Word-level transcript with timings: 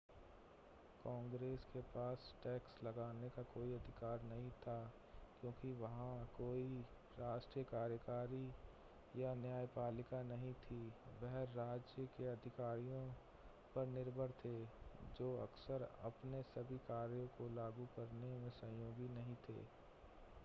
कांग्रेस 1.03 1.65
के 1.73 1.81
पास 1.87 2.23
टैक्स 2.43 2.77
लगाने 2.83 3.27
का 3.29 3.41
कोई 3.49 3.73
अधिकार 3.73 4.21
नहीं 4.23 4.49
था 4.61 4.77
क्योंकि 5.41 5.73
वहां 5.73 6.25
कोई 6.37 6.63
राष्ट्रीय 7.17 7.63
कार्यकारी 7.63 8.41
या 9.13 9.33
न्यायपालिका 9.33 10.21
नहीं 10.23 10.53
थी 10.61 10.79
यह 11.23 11.37
राज्य 11.57 12.05
के 12.17 12.27
अधिकारियों 12.27 13.03
पर 13.75 13.85
निर्भर 13.89 14.33
थे 14.39 14.55
जो 15.17 15.29
अक्सर 15.43 15.87
अपने 16.05 16.41
सभी 16.47 16.77
कार्यों 16.87 17.27
को 17.37 17.49
लागू 17.55 17.85
करने 17.95 18.37
में 18.39 18.49
सहयोगी 18.51 19.09
नहीं 19.09 19.35
थे 19.45 19.59